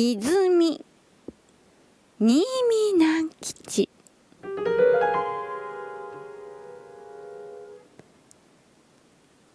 [0.00, 0.84] 泉
[2.20, 2.44] 新見
[2.94, 3.88] 南吉。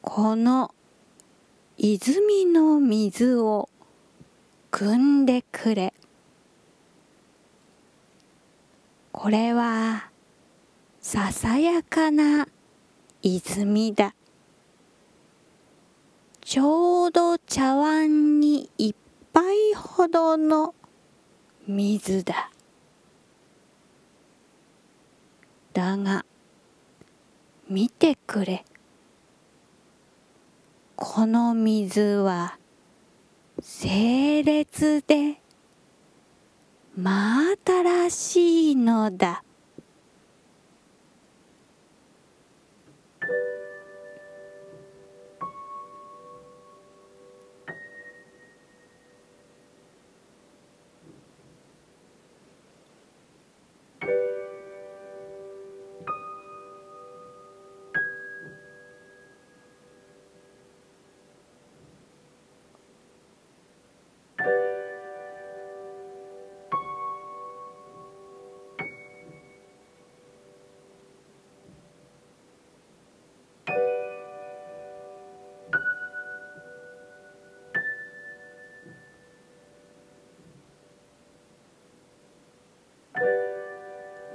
[0.01, 0.75] この
[1.77, 3.69] 泉の水を
[4.69, 5.93] 汲んでくれ。
[9.13, 10.09] これは
[10.99, 12.49] ささやかな
[13.21, 14.13] 泉だ。
[16.41, 19.02] ちょうど茶碗に一杯
[20.03, 20.75] ほどの
[21.65, 22.51] 水だ。
[25.71, 26.25] だが
[27.69, 28.65] 見てくれ。
[30.97, 32.57] この水は
[33.61, 35.39] 清烈で
[36.97, 39.45] 真新しいのだ。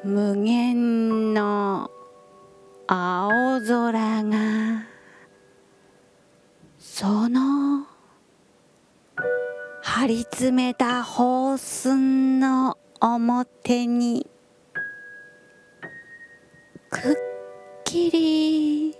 [0.08, 1.90] 無限の
[2.86, 4.86] 青空が
[6.78, 7.86] その
[9.82, 14.26] 張り詰めた放寸の表に
[16.88, 17.02] くっ
[17.84, 18.96] きり映っ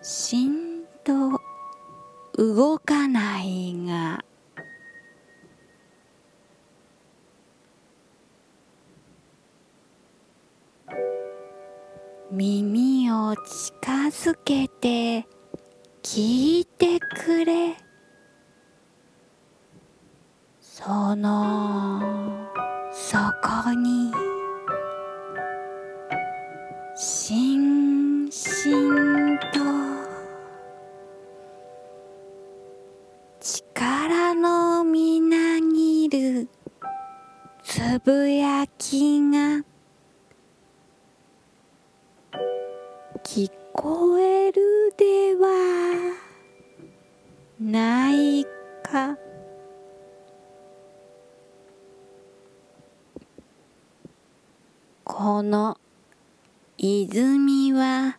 [0.00, 1.40] しんと
[2.36, 4.24] 動かないが。
[12.30, 15.26] 耳を近づけて
[16.02, 17.74] 聞いてくれ。
[20.60, 22.00] その
[22.92, 24.12] そこに。
[26.94, 29.27] しんしん
[38.08, 39.62] ぶやきが
[43.22, 46.16] 聞こえるでは
[47.60, 48.46] ない
[48.82, 49.18] か。
[55.04, 55.76] この
[56.78, 58.18] 泉は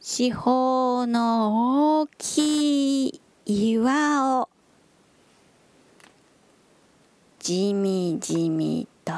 [0.00, 4.49] 四方の大きい岩を
[7.50, 9.12] じみじみと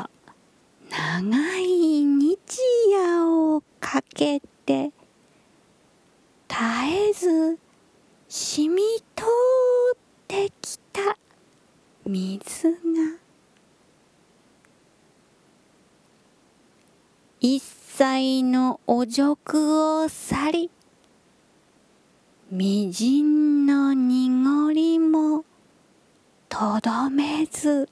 [0.88, 2.38] 長い日
[2.91, 4.91] 夜をかけて
[6.48, 6.62] 絶
[7.10, 7.59] えず
[8.31, 8.82] 染み
[9.15, 9.25] 通
[9.94, 11.19] ってきた
[12.06, 12.76] 水が
[17.38, 20.71] 一切のお辱を去り
[22.50, 25.44] みじんの濁りも
[26.48, 27.91] とどめず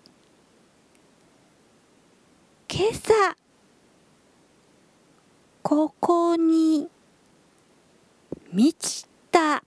[2.80, 3.12] 今朝
[5.62, 6.88] ここに
[8.54, 9.62] 満ちた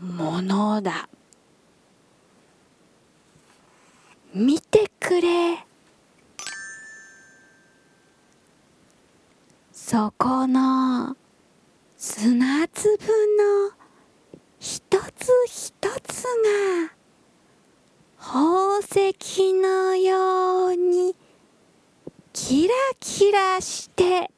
[0.00, 1.08] ものだ。
[4.34, 5.64] 見てくれ。
[9.72, 11.16] そこの
[11.96, 12.98] 砂粒
[13.38, 13.70] の
[14.58, 14.80] 一
[15.16, 15.72] つ一
[16.08, 16.90] つが
[18.18, 21.14] 宝石のように
[23.00, 24.30] キラして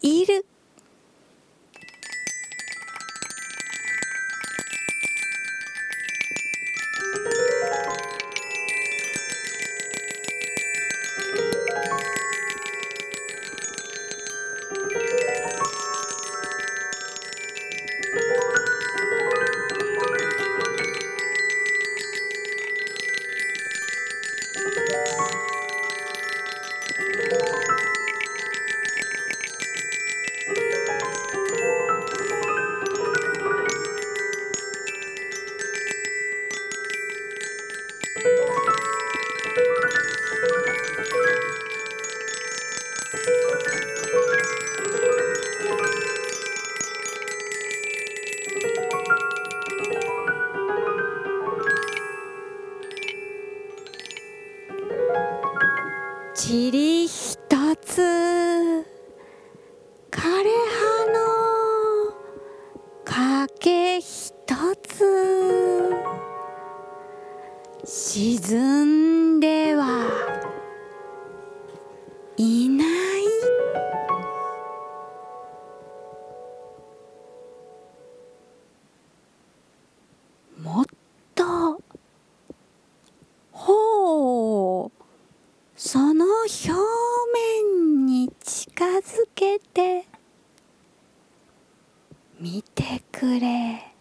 [0.00, 0.46] いる
[72.36, 72.88] いない。
[80.60, 80.84] もっ
[81.34, 81.80] と。
[83.52, 85.04] ほう。
[85.76, 86.72] その表
[87.72, 90.06] 面に近づけて。
[92.40, 93.93] みてくれ。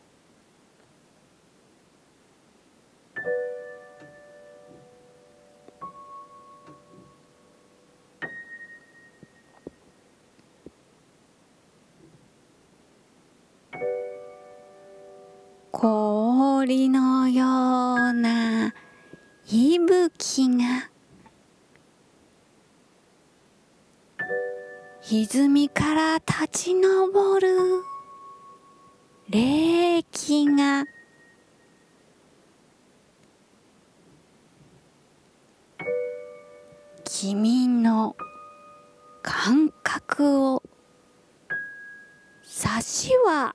[16.63, 18.73] 氷のような
[19.45, 20.89] 息吹が
[25.11, 27.83] 泉から立ち上る
[29.29, 30.85] 冷気が
[37.03, 38.15] 君の
[39.21, 40.63] 感覚を
[42.45, 43.53] 察しは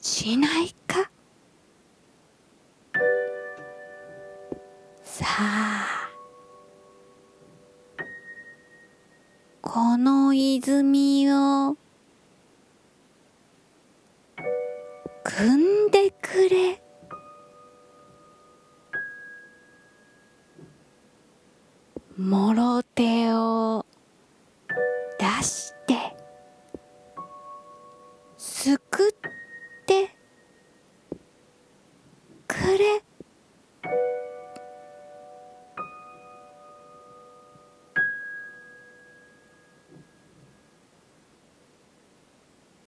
[0.00, 0.74] しない
[5.04, 6.10] さあ
[9.60, 11.76] この泉を
[15.24, 16.83] 汲んでくれ。